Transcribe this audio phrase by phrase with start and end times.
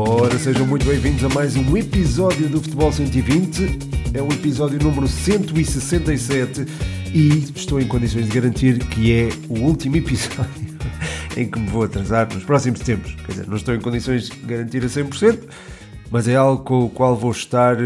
[0.00, 4.14] Ora, sejam muito bem-vindos a mais um episódio do Futebol 120.
[4.14, 6.64] É o episódio número 167
[7.12, 10.68] e estou em condições de garantir que é o último episódio
[11.36, 13.12] em que me vou atrasar nos próximos tempos.
[13.26, 15.40] Quer dizer, não estou em condições de garantir a 100%,
[16.12, 17.76] mas é algo com o qual vou estar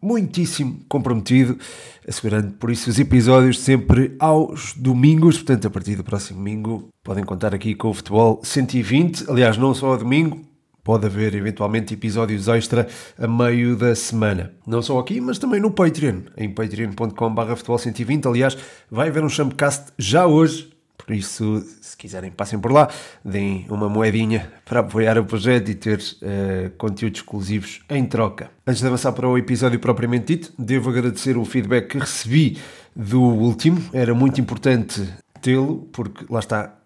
[0.00, 1.58] muitíssimo comprometido,
[2.06, 5.38] assegurando por isso os episódios sempre aos domingos.
[5.38, 9.28] Portanto, a partir do próximo domingo podem contar aqui com o Futebol 120.
[9.28, 10.48] Aliás, não só ao domingo,
[10.82, 14.52] pode haver eventualmente episódios extra a meio da semana.
[14.66, 18.26] Não só aqui, mas também no Patreon, em patreon.com.br futebol 120.
[18.26, 18.56] Aliás,
[18.90, 20.70] vai haver um Champcast já hoje,
[21.10, 22.88] por isso, se quiserem, passem por lá,
[23.24, 28.50] deem uma moedinha para apoiar o projeto e ter uh, conteúdos exclusivos em troca.
[28.66, 32.58] Antes de avançar para o episódio propriamente dito, devo agradecer o feedback que recebi
[32.94, 33.82] do último.
[33.92, 35.08] Era muito importante
[35.40, 36.76] tê-lo, porque lá está,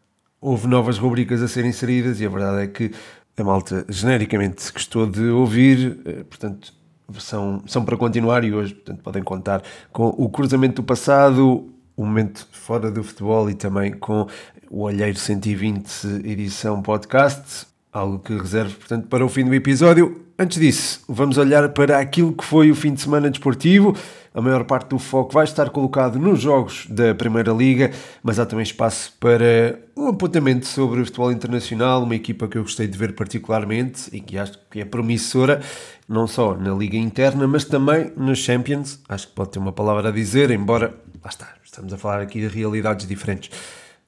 [0.41, 2.93] houve novas rubricas a serem inseridas e a verdade é que
[3.37, 6.73] a malta genericamente gostou de ouvir, eh, portanto,
[7.19, 12.05] são, são para continuar e hoje portanto, podem contar com o cruzamento do passado, o
[12.05, 14.27] momento fora do futebol e também com
[14.71, 20.21] o Olheiro 120 edição podcast, algo que reservo, portanto, para o fim do episódio.
[20.37, 23.97] Antes disso, vamos olhar para aquilo que foi o fim de semana desportivo.
[24.35, 28.45] A maior parte do foco vai estar colocado nos jogos da Primeira Liga, mas há
[28.45, 32.99] também espaço para um apontamento sobre o futebol internacional, uma equipa que eu gostei de
[32.99, 35.63] ver particularmente e que acho que é promissora,
[36.09, 38.99] não só na Liga Interna, mas também nos Champions.
[39.09, 40.93] Acho que pode ter uma palavra a dizer, embora,
[41.23, 43.51] lá está, estamos a falar aqui de realidades diferentes.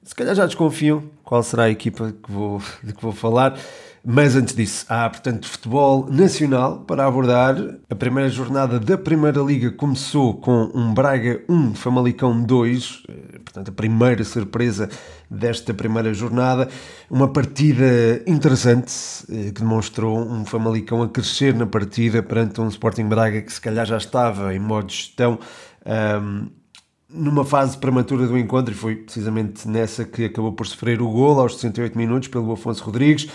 [0.07, 3.59] Se calhar já desconfiam qual será a equipa que vou, de que vou falar.
[4.05, 7.57] Mas antes disso, há, portanto, futebol nacional para abordar.
[7.89, 13.67] A primeira jornada da Primeira Liga começou com um Braga 1, Famalicão 2, eh, portanto,
[13.67, 14.87] a primeira surpresa
[15.29, 16.69] desta primeira jornada.
[17.11, 18.93] Uma partida interessante
[19.29, 23.59] eh, que demonstrou um Famalicão a crescer na partida perante um Sporting Braga que se
[23.59, 25.37] calhar já estava em modo gestão.
[25.85, 26.47] Um,
[27.17, 31.39] numa fase prematura do encontro, e foi precisamente nessa que acabou por sofrer o gol
[31.39, 33.29] aos 68 minutos pelo Afonso Rodrigues.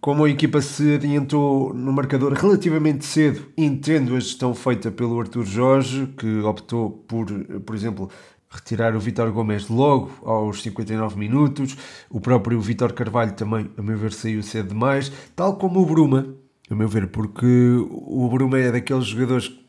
[0.00, 5.44] Como a equipa se adiantou no marcador relativamente cedo, entendo a gestão feita pelo Arthur
[5.44, 7.26] Jorge, que optou por,
[7.64, 8.08] por exemplo,
[8.48, 11.76] retirar o Vitor Gomes logo aos 59 minutos.
[12.08, 16.34] O próprio Vitor Carvalho também, a meu ver, saiu cedo demais, tal como o Bruma,
[16.70, 19.68] a meu ver, porque o Bruma é daqueles jogadores que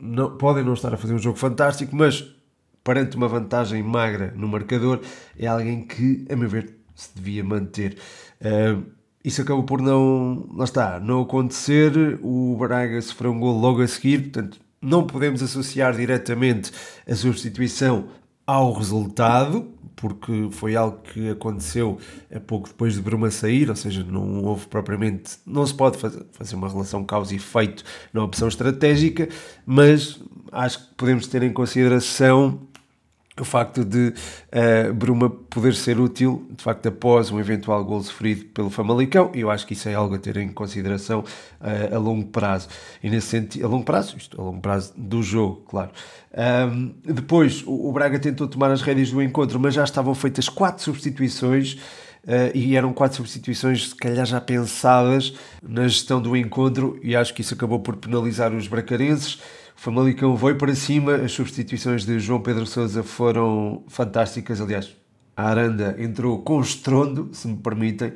[0.00, 2.34] não, podem não estar a fazer um jogo fantástico, mas
[2.82, 5.00] perante uma vantagem magra no marcador,
[5.38, 7.96] é alguém que, a meu ver, se devia manter.
[8.40, 8.84] Uh,
[9.24, 12.18] isso acabou por não, lá está, não acontecer.
[12.22, 16.72] O Braga sofreu um gol logo a seguir, portanto, não podemos associar diretamente
[17.08, 18.08] a substituição
[18.46, 21.98] ao resultado, porque foi algo que aconteceu
[22.34, 25.98] a pouco depois de Bruma sair, ou seja, não houve propriamente, não se pode
[26.32, 29.28] fazer uma relação causa e efeito na opção estratégica,
[29.66, 30.18] mas
[30.50, 32.69] acho que podemos ter em consideração
[33.40, 38.44] o facto de uh, Bruma poder ser útil, de facto, após um eventual gol sofrido
[38.46, 41.98] pelo Famalicão, e eu acho que isso é algo a ter em consideração uh, a
[41.98, 42.68] longo prazo.
[43.02, 45.90] E nesse sentido, a longo prazo, isto, a longo prazo do jogo, claro.
[46.32, 50.48] Um, depois, o, o, Braga tentou tomar as rédeas do encontro, mas já estavam feitas
[50.48, 51.78] quatro substituições.
[52.22, 57.32] Uh, e eram quatro substituições, se calhar já pensadas na gestão do encontro, e acho
[57.32, 59.40] que isso acabou por penalizar os bracarenses.
[59.80, 64.60] Famalicão foi para cima, as substituições de João Pedro Sousa foram fantásticas.
[64.60, 64.94] Aliás,
[65.34, 68.12] a Aranda entrou com estrondo, se me permitem,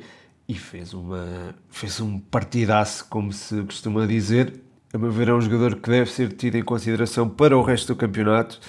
[0.47, 4.53] e fez, uma, fez um partidaço, como se costuma dizer.
[4.93, 7.95] A meu ver, é um jogador que deve ser tido em consideração para o resto
[7.95, 8.59] do campeonato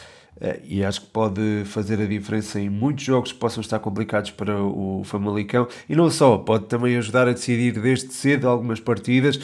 [0.41, 4.31] eh, e acho que pode fazer a diferença em muitos jogos que possam estar complicados
[4.31, 5.69] para o Famalicão.
[5.87, 9.39] E não só, pode também ajudar a decidir desde cedo algumas partidas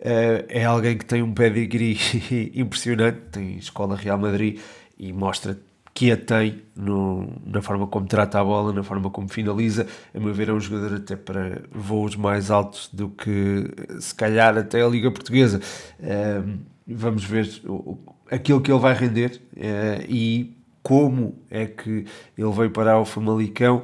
[0.00, 1.98] é alguém que tem um pedigree
[2.54, 4.60] impressionante, tem escola Real Madrid
[4.98, 5.58] e mostra
[5.94, 9.86] que a tem no, na forma como trata a bola, na forma como finaliza.
[10.12, 13.70] A meu ver, é um jogador até para voos mais altos do que
[14.00, 15.60] se calhar até a Liga Portuguesa.
[16.00, 17.96] Uh, vamos ver o,
[18.28, 22.04] aquilo que ele vai render uh, e como é que
[22.36, 23.82] ele veio parar o Famalicão,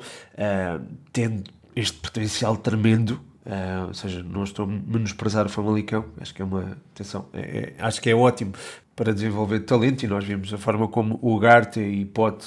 [1.11, 6.43] tendo este potencial tremendo Uh, ou seja, não estou a menosprezar o Famalicão, acho que
[6.43, 8.53] é uma atenção, é, é, acho que é ótimo
[8.95, 12.47] para desenvolver talento e nós vimos a forma como o Garte e Pote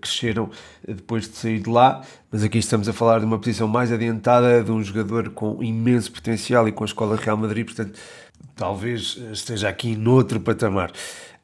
[0.00, 0.48] cresceram
[0.86, 4.62] depois de sair de lá, mas aqui estamos a falar de uma posição mais adiantada,
[4.62, 7.98] de um jogador com imenso potencial e com a escola Real Madrid, portanto,
[8.54, 10.92] talvez esteja aqui noutro patamar.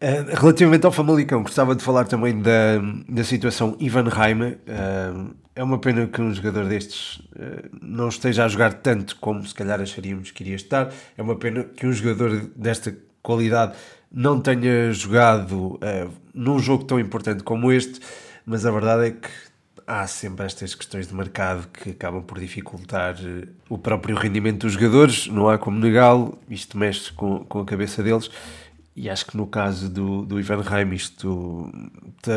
[0.05, 2.79] Uh, relativamente ao Famalicão, gostava de falar também da,
[3.09, 4.59] da situação Ivan Reimer.
[4.69, 9.47] Uh, é uma pena que um jogador destes uh, não esteja a jogar tanto como
[9.47, 10.93] se calhar acharíamos que iria estar.
[11.17, 13.79] É uma pena que um jogador desta qualidade
[14.13, 15.81] não tenha jogado
[16.35, 17.99] num jogo tão importante como este,
[18.45, 19.29] mas a verdade é que
[19.87, 23.17] há sempre estas questões de mercado que acabam por dificultar
[23.69, 28.03] o próprio rendimento dos jogadores, não há como negá-lo, isto mexe com, com a cabeça
[28.05, 28.31] deles
[28.97, 31.71] e acho que no caso do, do Ivan Reim isto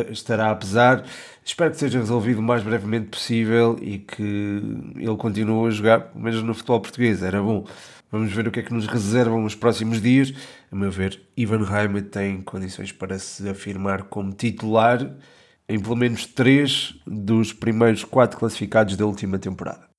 [0.09, 1.03] estará a pesar.
[1.45, 4.61] Espero que seja resolvido o mais brevemente possível e que
[4.95, 7.21] ele continue a jogar, pelo menos no futebol português.
[7.21, 7.65] Era bom.
[8.11, 10.33] Vamos ver o que é que nos reservam nos próximos dias.
[10.71, 15.15] A meu ver, Ivan Reim tem condições para se afirmar como titular
[15.69, 19.96] em pelo menos três dos primeiros quatro classificados da última temporada.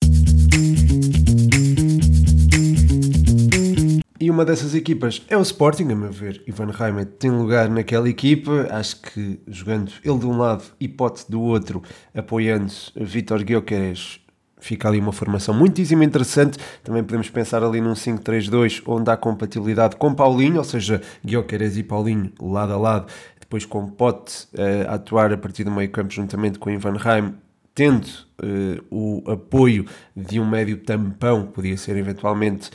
[4.21, 6.43] E uma dessas equipas é o Sporting, a meu ver.
[6.45, 8.67] Ivan Reimer tem lugar naquela equipa.
[8.69, 11.81] Acho que jogando ele de um lado e Pote do outro,
[12.13, 14.19] apoiando Vitor Guioqueres,
[14.59, 16.57] fica ali uma formação muitíssimo interessante.
[16.83, 21.83] Também podemos pensar ali num 5-3-2, onde há compatibilidade com Paulinho, ou seja, Guioqueres e
[21.83, 23.07] Paulinho lado a lado,
[23.39, 27.35] depois com Pote uh, a atuar a partir do meio campo juntamente com Ivan Reimer,
[27.73, 28.05] tendo
[28.43, 32.69] uh, o apoio de um médio tampão, podia ser eventualmente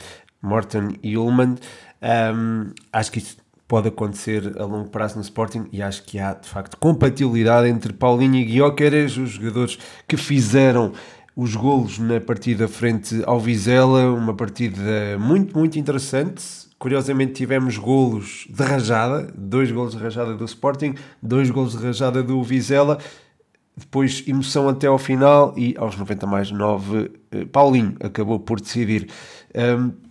[0.45, 1.55] Morton e Ullman.
[2.01, 3.37] Um, acho que isso
[3.67, 7.93] pode acontecer a longo prazo no Sporting e acho que há de facto compatibilidade entre
[7.93, 9.77] Paulinho e Guioqueres, os jogadores
[10.07, 10.93] que fizeram
[11.35, 16.43] os golos na partida frente ao Vizela, uma partida muito, muito interessante.
[16.79, 22.21] Curiosamente tivemos golos de rajada, dois golos de rajada do Sporting, dois golos de rajada
[22.23, 22.99] do Vizela,
[23.75, 29.09] depois emoção até ao final e aos 90 mais 9 eh, Paulinho acabou por decidir.
[29.53, 30.04] Um,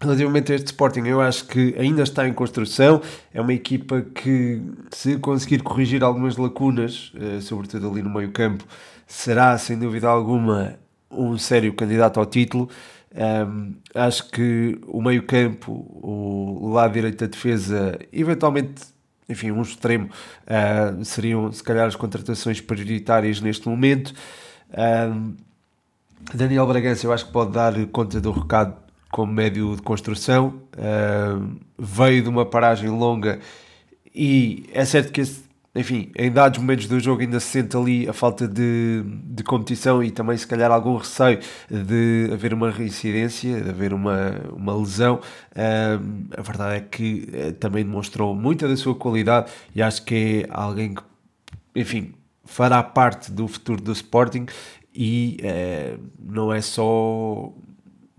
[0.00, 3.02] Relativamente a este Sporting, eu acho que ainda está em construção.
[3.34, 4.62] É uma equipa que,
[4.92, 8.64] se conseguir corrigir algumas lacunas, eh, sobretudo ali no meio-campo,
[9.08, 10.78] será sem dúvida alguma
[11.10, 12.68] um sério candidato ao título.
[13.12, 18.82] Um, acho que o meio-campo, o lado direito da defesa, eventualmente,
[19.28, 20.08] enfim, um extremo,
[20.44, 24.12] uh, seriam se calhar as contratações prioritárias neste momento.
[25.12, 25.34] Um,
[26.34, 31.56] Daniel Bragança, eu acho que pode dar conta do recado como médio de construção, uh,
[31.78, 33.40] veio de uma paragem longa
[34.14, 35.44] e é certo que, esse,
[35.74, 40.02] enfim, em dados momentos do jogo ainda se sente ali a falta de, de competição
[40.02, 41.38] e também se calhar algum receio
[41.70, 45.20] de haver uma reincidência, de haver uma, uma lesão.
[45.52, 50.44] Uh, a verdade é que uh, também demonstrou muita da sua qualidade e acho que
[50.44, 51.02] é alguém que,
[51.76, 52.12] enfim,
[52.44, 54.46] fará parte do futuro do Sporting
[54.92, 55.36] e
[56.18, 57.52] não é só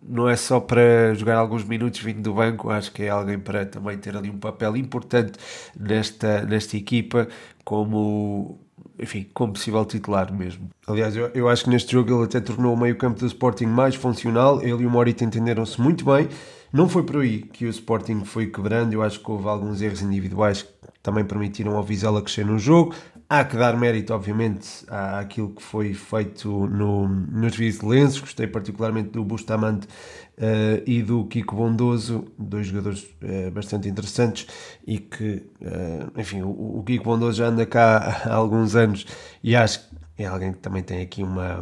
[0.09, 3.65] não é só para jogar alguns minutos vindo do banco, acho que é alguém para
[3.65, 5.33] também ter ali um papel importante
[5.79, 7.27] nesta, nesta equipa,
[7.63, 8.59] como
[9.00, 10.69] enfim, como possível titular mesmo.
[10.85, 13.95] Aliás, eu, eu acho que neste jogo ele até tornou o meio-campo do Sporting mais
[13.95, 14.61] funcional.
[14.61, 16.27] Ele e o Morita entenderam-se muito bem.
[16.71, 18.94] Não foi por aí que o Sporting foi quebrando.
[18.94, 20.69] Eu acho que houve alguns erros individuais que
[21.01, 22.94] também permitiram ao Vizela crescer no jogo.
[23.27, 28.19] Há que dar mérito, obviamente, àquilo que foi feito no, nos vizelenses.
[28.19, 29.88] Gostei particularmente do Bustamante
[30.38, 34.48] uh, e do Kiko Bondoso, dois jogadores uh, bastante interessantes
[34.86, 39.06] e que, uh, enfim, o, o, Kiko Bondoso já anda cá há alguns anos
[39.44, 41.60] e acho que é alguém que também tem aqui uma,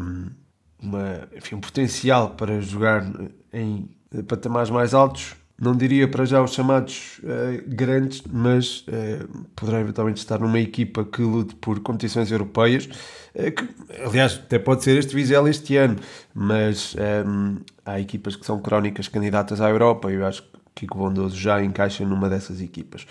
[0.82, 3.06] uma, enfim, um potencial para jogar
[3.52, 3.90] em
[4.28, 10.20] patamares mais altos não diria para já os chamados uh, grandes, mas uh, poderá eventualmente
[10.20, 12.88] estar numa equipa que lute por competições europeias,
[13.34, 13.68] uh, que,
[14.06, 15.96] aliás, até pode ser este Vizela este ano,
[16.34, 16.96] mas
[17.26, 21.36] um, há equipas que são crónicas candidatas à Europa e eu acho que Kiko Bondoso
[21.36, 23.08] já encaixa numa dessas equipas.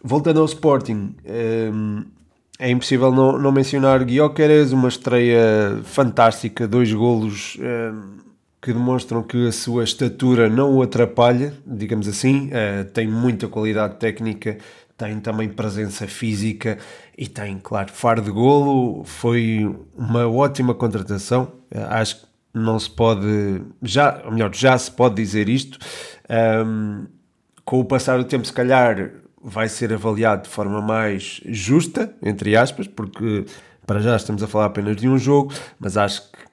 [0.00, 1.16] Voltando ao Sporting,
[1.74, 2.04] um,
[2.60, 7.58] é impossível não, não mencionar Guioqueres, uma estreia fantástica, dois golos.
[7.58, 8.27] Um,
[8.60, 13.96] que demonstram que a sua estatura não o atrapalha, digamos assim, uh, tem muita qualidade
[13.96, 14.58] técnica,
[14.96, 16.76] tem também presença física
[17.16, 19.04] e tem, claro, faro de golo.
[19.04, 21.52] Foi uma ótima contratação.
[21.72, 25.78] Uh, acho que não se pode, já, ou melhor, já se pode dizer isto.
[26.66, 27.06] Um,
[27.64, 29.12] com o passar do tempo, se calhar,
[29.42, 33.44] vai ser avaliado de forma mais justa, entre aspas, porque
[33.86, 36.47] para já estamos a falar apenas de um jogo, mas acho que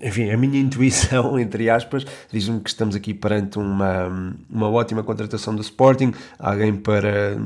[0.00, 5.54] enfim, a minha intuição, entre aspas, diz-me que estamos aqui perante uma, uma ótima contratação
[5.54, 7.36] do Sporting, alguém para.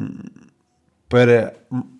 [1.08, 1.52] Para,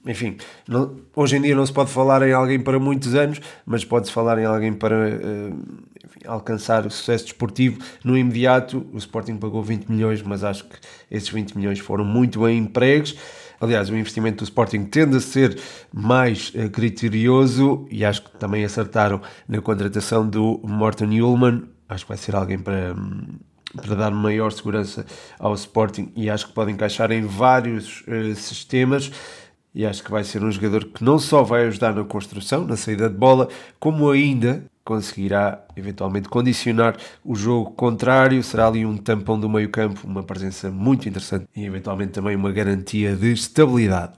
[0.07, 3.85] enfim, não, hoje em dia não se pode falar em alguém para muitos anos, mas
[3.85, 7.79] pode-se falar em alguém para uh, enfim, alcançar o sucesso desportivo.
[8.03, 10.77] No imediato, o Sporting pagou 20 milhões, mas acho que
[11.11, 13.15] esses 20 milhões foram muito bem empregos.
[13.63, 15.57] Aliás, o investimento do Sporting tende a ser
[15.95, 21.63] mais uh, criterioso e acho que também acertaram na contratação do Morten Ullman.
[21.89, 22.93] Acho que vai ser alguém para,
[23.77, 25.07] para dar maior segurança
[25.39, 29.13] ao Sporting e acho que pode encaixar em vários uh, sistemas.
[29.73, 32.77] E acho que vai ser um jogador que não só vai ajudar na construção, na
[32.77, 38.43] saída de bola, como ainda conseguirá eventualmente condicionar o jogo contrário.
[38.43, 43.15] Será ali um tampão do meio-campo, uma presença muito interessante e eventualmente também uma garantia
[43.15, 44.13] de estabilidade.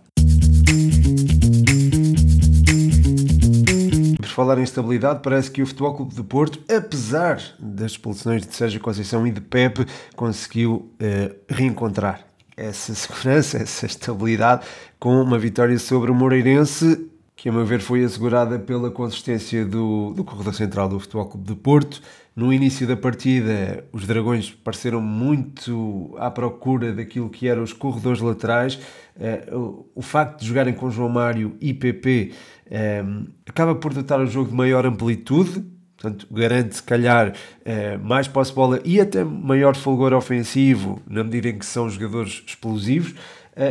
[4.35, 8.81] Falar em estabilidade, parece que o Futebol Clube de Porto, apesar das expulsões de Sérgio
[8.81, 14.67] Conceição e de Pepe, conseguiu uh, reencontrar essa segurança, essa estabilidade
[14.99, 20.13] com uma vitória sobre o Moreirense que a meu ver foi assegurada pela consistência do,
[20.15, 22.01] do corredor central do Futebol Clube de Porto.
[22.35, 28.21] No início da partida, os Dragões pareceram muito à procura daquilo que eram os corredores
[28.21, 28.79] laterais.
[29.17, 32.33] Uh, o, facto de jogarem com João Mário e PP
[32.69, 33.05] eh,
[33.47, 35.65] acaba por dotar o jogo de maior amplitude,
[35.97, 41.59] portanto, garante, se calhar, uh, mais posse-bola e até maior fulgor ofensivo, na medida em
[41.59, 43.15] que são jogadores explosivos,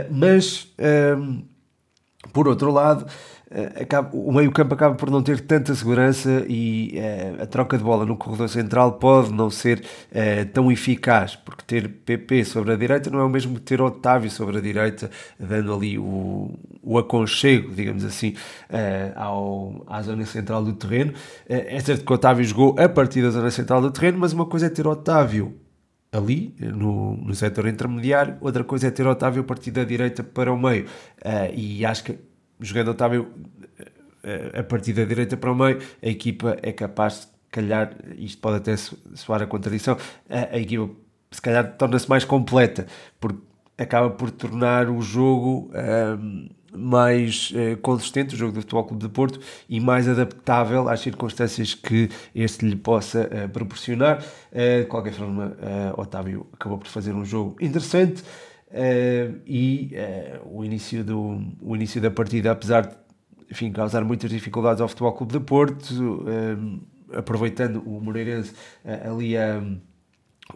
[0.09, 0.73] mas,
[2.31, 3.09] por outro lado, eh,
[3.79, 8.05] acaba, o meio-campo acaba por não ter tanta segurança e uh, a troca de bola
[8.05, 13.11] no corredor central pode não ser uh, tão eficaz, porque ter PP sobre a direita
[13.11, 17.73] não é o mesmo que ter Otávio sobre a direita, dando ali o, o aconchego,
[17.73, 18.29] digamos assim,
[18.69, 21.13] uh, ao, à zona central do terreno.
[21.47, 24.65] é certo que Otávio jogou a partir da zona central do terreno, mas uma coisa
[24.65, 25.59] é ter Otávio
[26.11, 30.51] ali no, no setor intermediário, outra coisa é ter Otávio a partir da direita para
[30.51, 30.85] o meio.
[31.55, 32.32] e acho que
[32.63, 33.27] jogando Otávio
[34.23, 38.41] eh, a partir da direita para o meio, a equipa é capaz de calhar, isto
[38.41, 39.97] pode até soar a contradição,
[40.29, 40.89] a, a equipa
[41.29, 42.87] se calhar torna-se mais completa,
[43.19, 43.39] porque
[43.77, 49.03] acaba por tornar o jogo um, ehm, mais uh, consistente, o jogo do Futebol Clube
[49.03, 54.23] de Porto, e mais adaptável às circunstâncias que este lhe possa uh, proporcionar.
[54.51, 55.57] Uh, de qualquer forma,
[55.97, 58.23] Otávio acabou por fazer um jogo interessante.
[58.73, 62.95] Uh, e uh, o, início do, o início da partida, apesar de
[63.51, 66.81] enfim, causar muitas dificuldades ao Futebol Clube de Porto, uh,
[67.15, 68.51] aproveitando o Moreirense
[69.05, 69.35] ali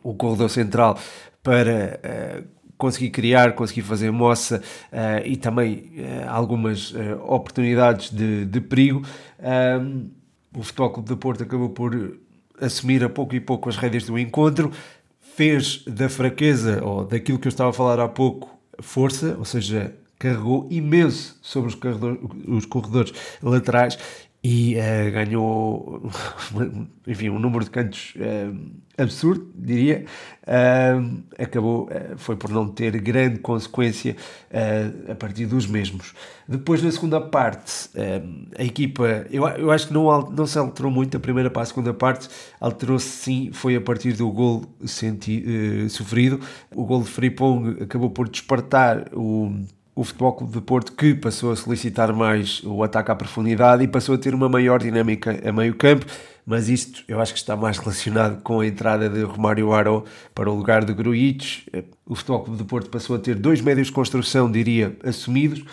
[0.01, 0.97] o corredor central
[1.43, 1.99] para
[2.75, 4.63] conseguir criar, conseguir fazer moça
[5.23, 5.91] e também
[6.27, 6.95] algumas
[7.27, 9.03] oportunidades de, de perigo.
[10.55, 12.17] o Futebol Clube de Porto acabou por
[12.59, 14.71] assumir a pouco e pouco as rédeas do encontro,
[15.37, 19.93] fez da fraqueza, ou daquilo que eu estava a falar há pouco, força, ou seja,
[20.17, 21.77] carregou imenso sobre os,
[22.47, 23.13] os corredores
[23.43, 23.99] laterais
[24.49, 26.09] e uh, ganhou
[27.05, 28.57] enfim, um número de cantos uh,
[28.97, 30.05] absurdo, diria.
[30.43, 34.15] Uh, acabou, foi por não ter grande consequência
[35.11, 36.13] a partir dos mesmos.
[36.47, 37.89] Depois, na segunda parte,
[38.57, 41.65] a equipa, eu, eu acho que não, não se alterou muito a primeira para a
[41.65, 46.39] segunda parte, alterou-se sim, foi a partir do gol senti, sofrido.
[46.73, 49.51] O gol de Fripong acabou por despertar o
[49.97, 53.87] o Futebol Clube de Porto que passou a solicitar mais o ataque à profundidade e
[53.87, 56.05] passou a ter uma maior dinâmica a meio campo,
[56.45, 60.51] mas isto eu acho que está mais relacionado com a entrada de Romário Aro para
[60.51, 61.65] o lugar de Gruitch.
[62.05, 65.65] O Futebol Clube de Porto passou a ter dois médios de construção, diria, assumidos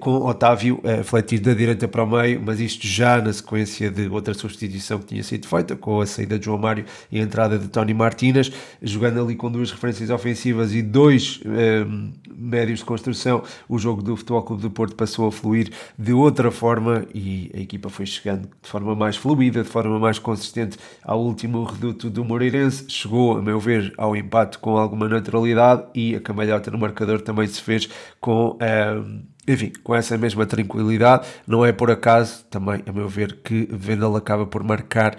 [0.00, 4.08] com Otávio a fletir da direita para o meio, mas isto já na sequência de
[4.08, 7.56] outra substituição que tinha sido feita, com a saída de João Mário e a entrada
[7.56, 8.50] de Tony Martínez,
[8.82, 14.16] jogando ali com duas referências ofensivas e dois ehm, médios de construção, o jogo do
[14.16, 18.48] Futebol Clube do Porto passou a fluir de outra forma e a equipa foi chegando
[18.60, 23.42] de forma mais fluida, de forma mais consistente ao último reduto do Moreirense, chegou, a
[23.42, 27.88] meu ver, ao empate com alguma naturalidade e a camalhota no marcador também se fez
[28.20, 28.58] com...
[28.60, 33.68] Ehm, enfim, com essa mesma tranquilidade, não é por acaso, também, a meu ver, que
[33.70, 35.16] Vendel acaba por marcar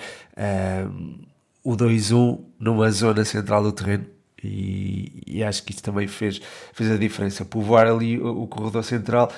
[0.92, 1.20] um,
[1.64, 4.06] o 2-1 numa zona central do terreno.
[4.44, 6.40] E, e, acho que isso também fez,
[6.72, 7.44] fez a diferença.
[7.44, 9.32] Povoar ali o, o corredor central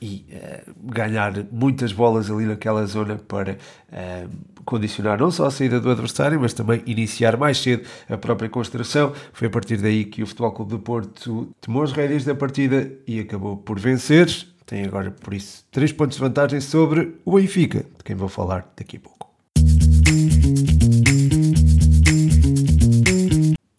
[0.00, 4.30] e uh, ganhar muitas bolas ali naquela zona para uh,
[4.64, 9.12] condicionar não só a saída do adversário, mas também iniciar mais cedo a própria construção.
[9.32, 12.90] Foi a partir daí que o Futebol Clube do Porto tomou as rédeas da partida
[13.06, 14.28] e acabou por vencer.
[14.66, 18.72] Tem agora, por isso, três pontos de vantagem sobre o Benfica, de quem vou falar
[18.76, 19.30] daqui a pouco.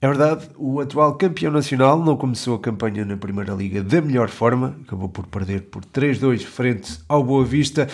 [0.04, 4.30] É verdade, o atual campeão nacional não começou a campanha na Primeira Liga da melhor
[4.30, 7.88] forma, acabou por perder por 3-2 frente ao Boa Vista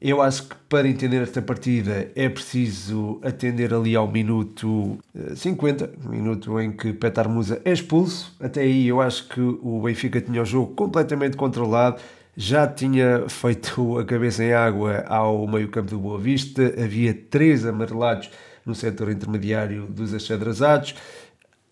[0.00, 4.96] Eu acho que para entender esta partida é preciso atender ali ao minuto
[5.34, 8.32] 50, eh, minuto em que Petar Musa é expulso.
[8.38, 12.00] Até aí eu acho que o Benfica tinha o jogo completamente controlado,
[12.36, 18.30] já tinha feito a cabeça em água ao meio-campo do Boa Vista, havia três amarelados
[18.64, 20.94] no setor intermediário dos achadrezados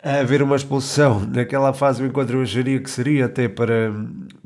[0.01, 3.93] a haver uma expulsão naquela fase, o encontro eu acharia que seria até para,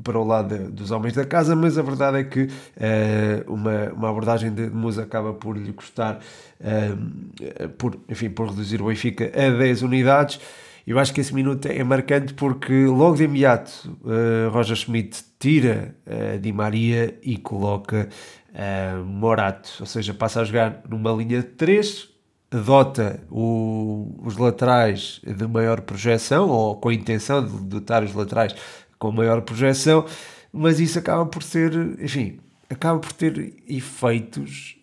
[0.04, 4.10] para o lado dos homens da casa, mas a verdade é que uh, uma, uma
[4.10, 6.20] abordagem de Musa acaba por lhe custar,
[6.60, 10.40] uh, por, enfim, por reduzir o Benfica a 10 unidades.
[10.86, 15.96] Eu acho que esse minuto é marcante porque logo de imediato uh, Roger Schmidt tira
[16.06, 18.10] uh, Di Maria e coloca
[18.50, 22.10] uh, Morato, ou seja, passa a jogar numa linha de 3,
[22.54, 28.56] adota o, os laterais de maior projeção, ou com a intenção de dotar os laterais
[29.00, 30.06] com maior projeção,
[30.52, 34.78] mas isso acaba por ser, enfim, acaba por ter efeitos,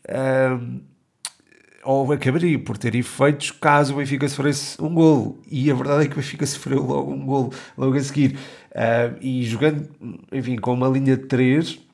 [0.61, 0.81] um,
[1.83, 5.41] ou acabaria por ter efeitos caso o Benfica sofresse um golo.
[5.51, 8.37] E a verdade é que o Benfica sofreu logo um golo logo a seguir.
[8.73, 9.89] Uh, e jogando,
[10.31, 11.90] enfim, com uma linha de 3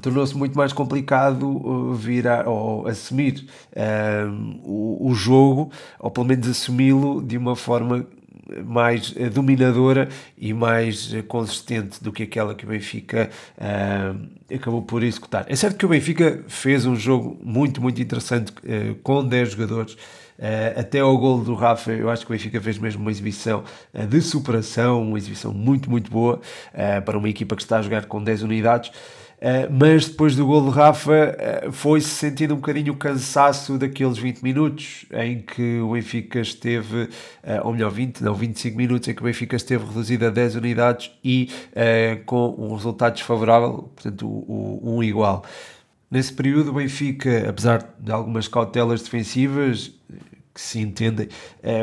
[0.00, 6.26] tornou-se muito mais complicado uh, vir a, ou assumir uh, o, o, jogo, ou pelo
[6.26, 8.06] menos assumi-lo de uma forma
[8.64, 14.82] mais uh, dominadora e mais uh, consistente do que aquela que o Benfica uh, acabou
[14.82, 15.44] por executar.
[15.48, 18.52] É certo que o Benfica fez um jogo muito, muito interessante
[19.02, 19.96] com 10 jogadores.
[20.76, 23.64] até ao gol do Rafa, eu acho que o Benfica fez mesmo uma exibição
[24.08, 26.40] de superação, uma exibição muito, muito boa
[27.04, 28.92] para uma equipa que está a jogar com 10 unidades.
[29.36, 34.16] Uh, mas depois do gol de Rafa uh, foi-se sentindo um bocadinho o cansaço daqueles
[34.16, 37.08] 20 minutos em que o Benfica esteve, uh,
[37.64, 41.10] ou melhor, 20, não, 25 minutos em que o Benfica esteve reduzido a 10 unidades
[41.22, 41.50] e
[42.24, 45.44] com um resultado desfavorável, portanto, o, um igual.
[46.10, 49.92] Nesse período, o Benfica, apesar de algumas cautelas defensivas,
[50.54, 51.28] que se entendem,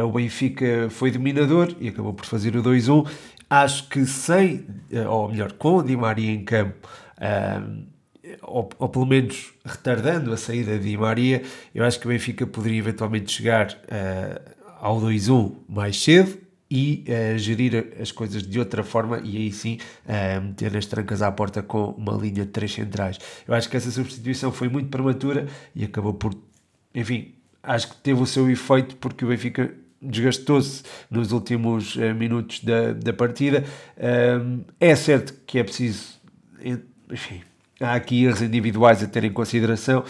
[0.03, 3.07] o Benfica foi dominador e acabou por fazer o 2-1.
[3.49, 4.65] Acho que sem,
[5.07, 7.93] ou melhor, com o Di Maria em campo, uh,
[8.41, 11.43] ou, ou, pelo menos retardando a saída de Maria,
[11.75, 16.37] eu acho que o Benfica poderia eventualmente chegar uh, ao 2-1 mais cedo
[16.69, 21.21] e uh, gerir as coisas de outra forma e aí sim uh, meter as trancas
[21.21, 23.19] à porta com uma linha de três centrais.
[23.47, 26.33] Eu acho que essa substituição foi muito prematura e acabou por,
[26.95, 32.63] enfim, acho que teve o seu efeito porque o Benfica desgastou-se nos últimos uh, minutos
[32.63, 33.65] da, da partida.
[34.79, 36.21] é certo que é preciso
[37.13, 37.41] enfim,
[37.79, 40.03] há aqui erros individuais a ter em consideração,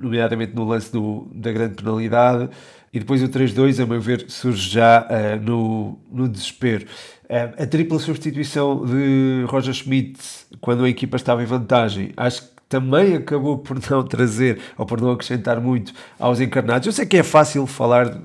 [0.00, 2.48] nomeadamente no lance do, da grande penalidade.
[2.92, 6.86] E depois o 3-2, a meu ver, surge já uh, no, no desespero.
[7.24, 10.20] Uh, a tripla substituição de Roger Schmidt,
[10.60, 15.00] quando a equipa estava em vantagem, acho que também acabou por não trazer ou por
[15.00, 16.84] não acrescentar muito aos encarnados.
[16.84, 18.20] Eu sei que é fácil falar,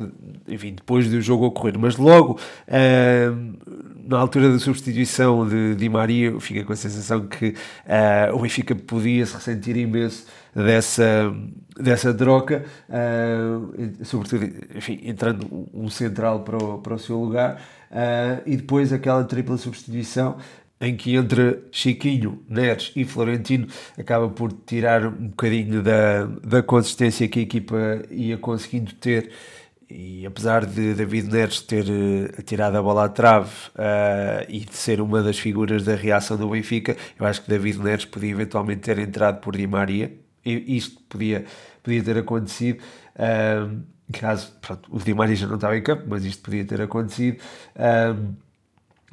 [0.48, 6.30] enfim, depois do jogo ocorrer, mas logo uh, na altura da substituição de Di Maria,
[6.30, 11.32] eu fiquei com a sensação que uh, o Benfica podia se ressentir imenso dessa,
[11.80, 18.42] dessa troca, uh, sobretudo, enfim, entrando um central para o, para o seu lugar, uh,
[18.48, 20.38] e depois aquela tripla substituição
[20.82, 27.28] em que entre Chiquinho, Neres e Florentino acaba por tirar um bocadinho da, da consistência
[27.28, 27.78] que a equipa
[28.10, 29.32] ia conseguindo ter
[29.89, 34.76] e apesar de David Neres ter uh, tirado a bola à trave uh, e de
[34.76, 38.82] ser uma das figuras da reação do Benfica, eu acho que David Neres podia eventualmente
[38.82, 40.13] ter entrado por Di Maria.
[40.46, 41.44] E isto podia,
[41.82, 42.80] podia ter acontecido.
[43.15, 43.82] Uh,
[44.13, 47.39] caso pronto, o Di Maria já não estava em campo, mas isto podia ter acontecido.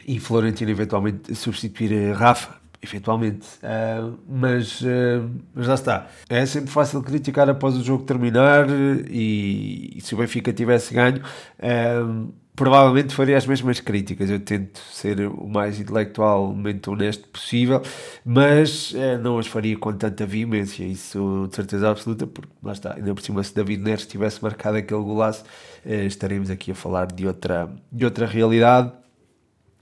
[0.06, 3.46] E Florentino eventualmente substituir Rafa eventualmente.
[3.62, 6.06] Uh, mas, uh, mas lá está.
[6.28, 8.66] É sempre fácil criticar após o jogo terminar
[9.10, 14.30] e, e se o Benfica tivesse ganho, uh, provavelmente faria as mesmas críticas.
[14.30, 17.82] Eu tento ser o mais intelectualmente honesto possível,
[18.24, 23.14] mas não as faria com tanta veemência, isso de certeza absoluta, porque lá está, ainda
[23.14, 25.44] por cima se David Neres tivesse marcado aquele golaço,
[25.84, 28.90] estaremos aqui a falar de outra, de outra realidade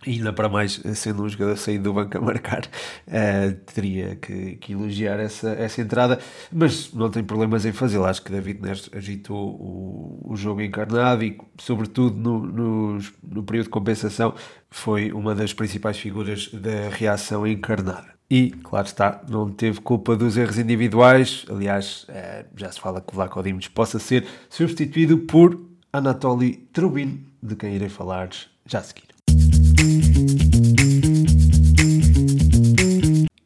[0.07, 4.73] ainda para mais, sendo um jogador saído do banco a marcar, uh, teria que, que,
[4.73, 6.19] elogiar essa, essa entrada,
[6.53, 8.05] mas não tem problemas em fazê-lo.
[8.05, 13.67] Acho que David Neres agitou o, o jogo encarnado e, sobretudo, no, no, no período
[13.67, 14.35] de compensação,
[14.71, 18.15] foi uma das principais figuras da reação encarnada.
[18.31, 21.45] E, claro está, não teve culpa dos erros individuais.
[21.49, 25.61] Aliás, uh, já se fala que o Vlaco Dimos possa ser substituído por
[25.93, 28.31] Anatoly Trubin, de quem irei falar
[28.67, 29.14] já a seguir.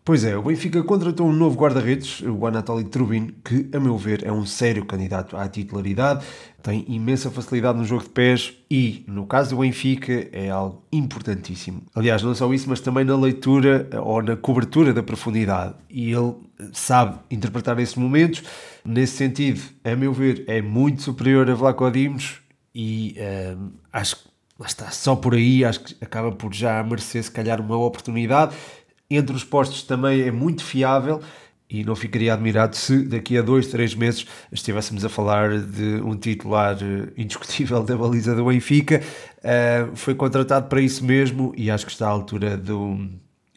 [0.08, 4.24] Pois é, o Benfica contratou um novo guarda-redes, o Anatoly Trubin, que, a meu ver,
[4.24, 6.24] é um sério candidato à titularidade,
[6.62, 11.82] tem imensa facilidade no jogo de pés e, no caso do Benfica, é algo importantíssimo.
[11.94, 15.74] Aliás, não só isso, mas também na leitura ou na cobertura da profundidade.
[15.90, 16.36] E ele
[16.72, 18.42] sabe interpretar esses momentos.
[18.86, 22.40] Nesse sentido, a meu ver, é muito superior a Vlaco Dimos
[22.74, 23.14] e
[23.58, 24.22] hum, acho que
[24.58, 28.56] lá está, só por aí acho que acaba por já merecer se calhar uma oportunidade
[29.10, 31.20] entre os postos também é muito fiável
[31.70, 36.16] e não ficaria admirado se daqui a dois, três meses estivéssemos a falar de um
[36.16, 39.02] titular eh, indiscutível da baliza do Benfica.
[39.38, 43.08] Uh, foi contratado para isso mesmo e acho que está à altura do,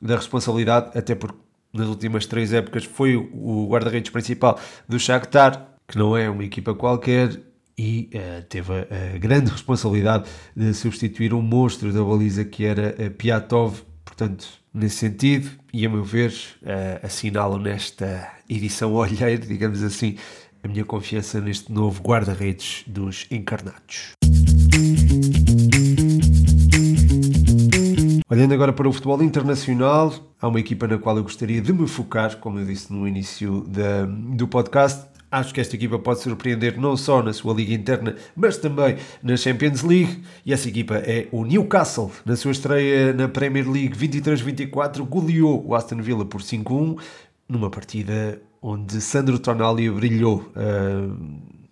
[0.02, 1.38] da responsabilidade, até porque
[1.74, 6.76] nas últimas três épocas foi o guarda-redes principal do Shakhtar, que não é uma equipa
[6.76, 7.40] qualquer,
[7.78, 12.94] e uh, teve a, a, grande responsabilidade de substituir um monstro da baliza que era
[13.18, 13.84] Piatov.
[14.04, 16.32] Portanto, nesse sentido e, a meu ver,
[16.62, 20.18] uh, assinalo nesta edição olheiro, digamos assim,
[20.64, 24.12] a minha confiança neste novo guarda-redes dos encarnados.
[28.30, 31.86] Olhando agora para o futebol internacional, há uma equipa na qual eu gostaria de me
[31.86, 36.78] focar, como eu disse no início da, do podcast, Acho que esta equipa pode surpreender
[36.78, 40.22] não só na sua liga interna, mas também na Champions League.
[40.46, 42.12] E essa equipa é o Newcastle.
[42.26, 47.00] Na sua estreia na Premier League 23-24, goleou o Aston Villa por 5-1,
[47.48, 51.18] numa partida onde Sandro Tonali brilhou, uh,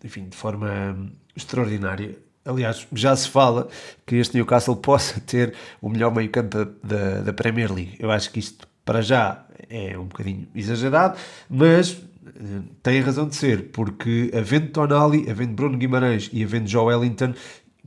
[0.03, 2.17] enfim, de forma extraordinária.
[2.45, 3.67] Aliás, já se fala
[4.05, 7.97] que este Newcastle possa ter o melhor meio-campo da, da Premier League.
[7.99, 11.17] Eu acho que isto, para já, é um bocadinho exagerado,
[11.49, 12.01] mas
[12.81, 17.33] tem razão de ser, porque havendo Tonali, havendo Bruno Guimarães e havendo Joe Wellington,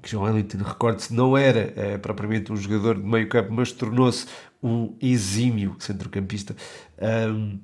[0.03, 4.27] que Joe Wellington, recorde-se, não era é, propriamente um jogador de meio campo, mas tornou-se
[4.63, 6.57] um exímio centrocampista.
[7.01, 7.59] Um,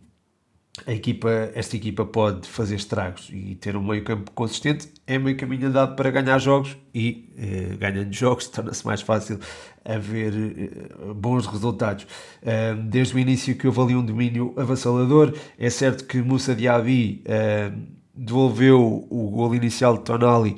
[0.86, 5.36] a equipa, esta equipa pode fazer estragos e ter um meio campo consistente é meio
[5.36, 9.38] caminho andado para ganhar jogos e eh, ganhando jogos torna-se mais fácil
[9.84, 12.04] haver eh, bons resultados.
[12.42, 17.24] Uh, desde o início que houve ali um domínio avassalador, é certo que Moussa Diaby
[17.24, 20.56] uh, devolveu o gol inicial de Tonali uh,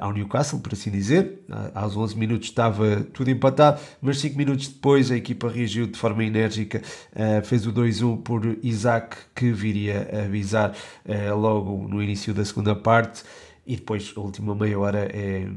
[0.00, 1.40] ao Newcastle, por assim dizer.
[1.74, 6.24] Aos 11 minutos estava tudo empatado, mas 5 minutos depois a equipa reagiu de forma
[6.24, 6.80] enérgica,
[7.12, 10.70] uh, fez o 2-1 por Isaac, que viria a avisar
[11.04, 13.24] uh, logo no início da segunda parte,
[13.66, 15.48] e depois a última meia hora é,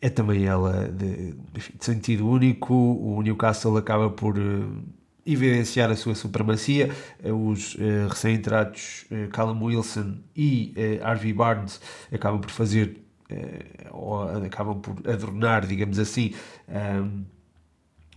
[0.00, 2.72] é também ela de, de sentido único.
[2.72, 4.38] O Newcastle acaba por
[5.32, 6.90] evidenciar a sua supremacia.
[7.22, 11.80] Eh, os uh, recém-entrados uh, Callum Wilson e uh, Harvey Barnes
[12.12, 12.96] acabam por fazer,
[13.90, 16.32] ou acabam por adornar, digamos assim,
[16.66, 17.24] um,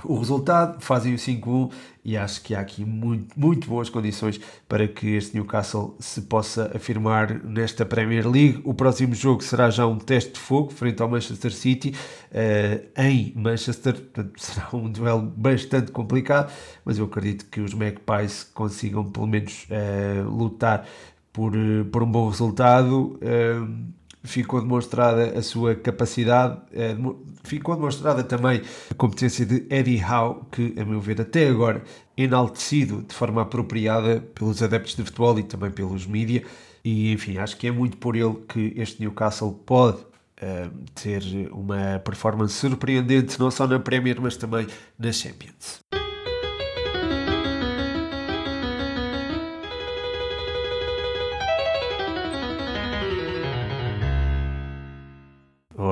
[0.04, 1.72] o resultado, fazem o 5-1
[2.04, 6.72] e acho que há aqui muito, muito boas condições para que este Newcastle se possa
[6.76, 8.62] afirmar nesta Premier League.
[8.64, 11.94] O próximo jogo será já um teste de fogo frente ao Manchester City
[12.32, 16.52] uh, em Manchester, portanto será um duelo bastante complicado,
[16.84, 20.88] mas eu acredito que os Magpies consigam pelo menos uh, lutar
[21.32, 23.20] por, uh, por um bom resultado
[24.24, 26.96] ficou demonstrada a sua capacidade, eh,
[27.44, 31.84] ficou demonstrada também a competência de Eddie Howe, que, a meu ver, até agora
[32.16, 36.44] enaltecido de forma apropriada pelos adeptos de futebol e também pelos mídia.
[36.84, 42.00] E, enfim, acho que é muito por ele que este Newcastle pode uh, ter uma
[42.00, 45.81] performance surpreendente, não só na Premier, mas também na Champions.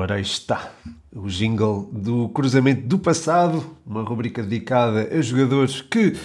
[0.00, 0.72] Ora, está
[1.14, 6.16] o jingle do Cruzamento do Passado, uma rubrica dedicada a jogadores que,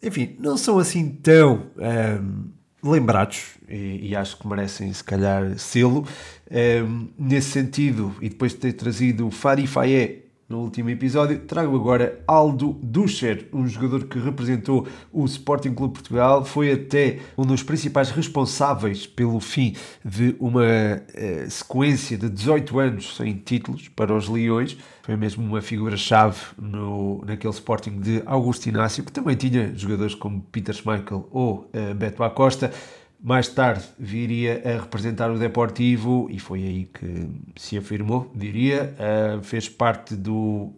[0.00, 6.06] enfim, não são assim tão um, lembrados e, e, acho que merecem, se calhar, selo.
[6.48, 11.74] Um, nesse sentido, e depois de ter trazido o Fari Faye no último episódio, trago
[11.74, 17.64] agora Aldo Duscher, um jogador que representou o Sporting Clube Portugal, foi até um dos
[17.64, 24.28] principais responsáveis pelo fim de uma uh, sequência de 18 anos sem títulos para os
[24.28, 24.76] Leões.
[25.02, 30.40] Foi mesmo uma figura-chave no, naquele Sporting de Augusto Inácio, que também tinha jogadores como
[30.52, 32.72] Peter Schmeichel ou uh, Beto Acosta.
[33.18, 38.94] Mais tarde viria a representar o Deportivo e foi aí que se afirmou, diria.
[38.98, 40.72] Uh, fez parte do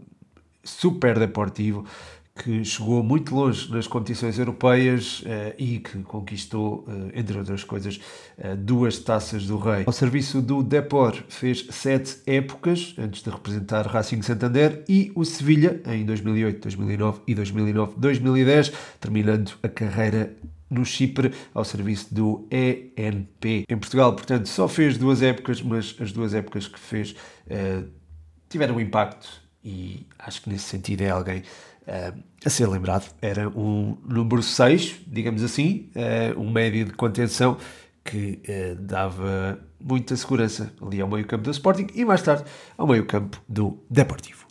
[0.63, 1.85] Super Deportivo
[2.39, 8.01] que chegou muito longe nas competições europeias uh, e que conquistou, uh, entre outras coisas,
[8.39, 9.85] uh, duas taças do Rei.
[9.87, 15.81] Ao serviço do Depor fez sete épocas antes de representar Racing Santander e o Sevilha
[15.87, 20.33] em 2008, 2009 e 2009-2010, terminando a carreira
[20.71, 23.65] no Chipre ao serviço do ENP.
[23.69, 27.15] Em Portugal, portanto, só fez duas épocas, mas as duas épocas que fez
[28.49, 33.13] tiveram um impacto e acho que nesse sentido é alguém uh, a ser lembrado.
[33.21, 37.59] Era um número 6, digamos assim, uh, um médio de contenção
[38.05, 42.45] que uh, dava muita segurança ali ao meio campo do Sporting e mais tarde
[42.77, 44.48] ao meio campo do Deportivo.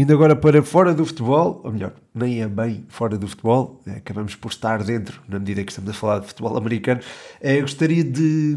[0.00, 4.34] Indo agora para fora do futebol, ou melhor, nem é bem fora do futebol, acabamos
[4.34, 7.02] por estar dentro na medida que estamos a falar de futebol americano.
[7.60, 8.56] gostaria de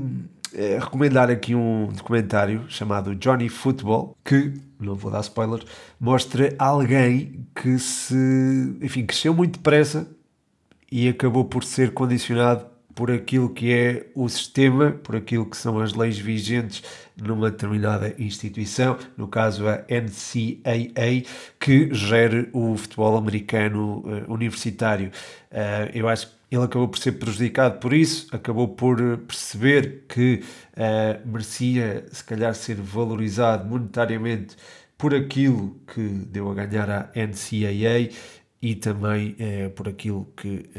[0.53, 5.61] é, recomendar aqui um documentário chamado Johnny Football, que, não vou dar spoiler,
[5.99, 10.07] mostra alguém que se, enfim, cresceu muito depressa
[10.89, 15.79] e acabou por ser condicionado por aquilo que é o sistema, por aquilo que são
[15.79, 16.83] as leis vigentes
[17.17, 21.23] numa determinada instituição, no caso a NCAA,
[21.59, 25.11] que gere o futebol americano uh, universitário.
[25.51, 30.43] Uh, eu acho que ele acabou por ser prejudicado por isso, acabou por perceber que
[30.73, 34.55] uh, merecia, se calhar, ser valorizado monetariamente
[34.97, 38.13] por aquilo que deu a ganhar à NCAA
[38.61, 39.35] e também
[39.75, 40.69] por aquilo que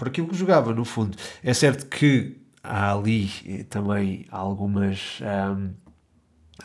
[0.00, 1.14] por aquilo que jogava no fundo.
[1.44, 3.28] É certo que há ali
[3.68, 5.70] também algumas um,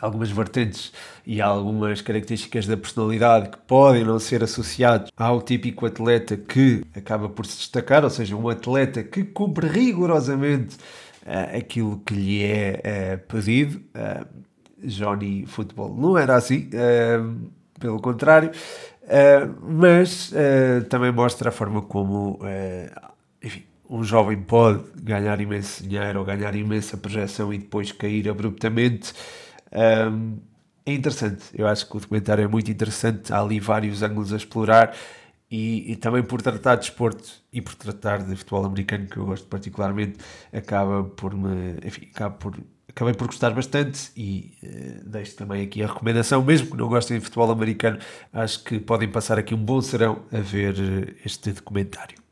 [0.00, 0.90] algumas vertentes
[1.26, 7.28] e algumas características da personalidade que podem não ser associados ao típico atleta que acaba
[7.28, 13.18] por se destacar, ou seja, um atleta que cumpre rigorosamente uh, aquilo que lhe é
[13.22, 13.82] uh, pedido.
[13.94, 14.26] Uh,
[14.82, 16.68] Johnny Football não era assim,
[17.80, 18.50] pelo contrário,
[19.62, 20.30] mas
[20.90, 22.38] também mostra a forma como,
[23.42, 29.12] enfim, um jovem pode ganhar imenso dinheiro ou ganhar imensa projeção e depois cair abruptamente.
[29.72, 30.38] Um,
[30.84, 34.36] é interessante, eu acho que o documentário é muito interessante, há ali vários ângulos a
[34.36, 34.96] explorar
[35.50, 39.26] e, e, também por tratar de esporte e por tratar de futebol americano, que eu
[39.26, 40.18] gosto particularmente,
[40.52, 41.76] acaba por me.
[41.84, 42.56] Enfim, acaba por,
[42.88, 47.18] acabei por gostar bastante e uh, deixo também aqui a recomendação, mesmo que não gostem
[47.18, 47.98] de futebol americano,
[48.32, 52.25] acho que podem passar aqui um bom serão a ver eh, este documentário.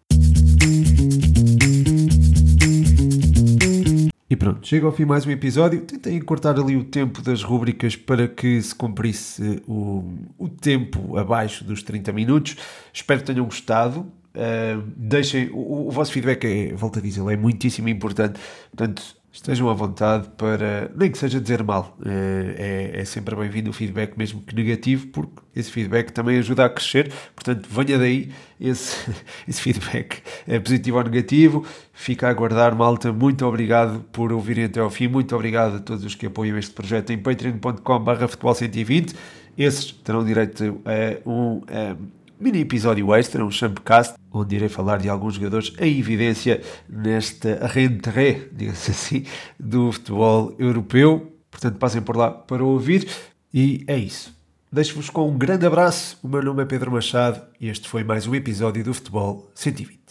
[4.45, 5.81] Pronto, chega ao fim mais um episódio.
[5.81, 10.05] Tentei cortar ali o tempo das rúbricas para que se cumprisse o,
[10.37, 12.57] o tempo abaixo dos 30 minutos.
[12.93, 14.01] Espero que tenham gostado.
[14.01, 18.39] Uh, deixem o, o, vosso feedback, é, volto a dizer, é muitíssimo importante.
[18.71, 23.69] Portanto, estejam à vontade para, nem que seja dizer mal, é, é, é sempre bem-vindo
[23.69, 28.31] o feedback, mesmo que negativo, porque esse feedback também ajuda a crescer, portanto venha daí
[28.61, 28.97] esse,
[29.49, 32.77] esse feedback é positivo ou negativo, fica a aguardar.
[32.77, 36.57] Malta, muito obrigado por ouvirem até ao fim, muito obrigado a todos os que apoiam
[36.57, 39.15] este projeto em patreon.com futebol 120
[39.57, 41.61] esses terão direito a um...
[41.69, 47.67] A, mini episódio extra, um Champcast, onde irei falar de alguns jogadores em evidência nesta
[47.67, 49.25] rentrée, digamos assim,
[49.59, 51.33] do futebol europeu.
[51.51, 53.09] Portanto, passem por lá para ouvir.
[53.53, 54.35] E é isso.
[54.71, 56.19] Deixo-vos com um grande abraço.
[56.23, 60.05] O meu nome é Pedro Machado e este foi mais um episódio do Futebol 120.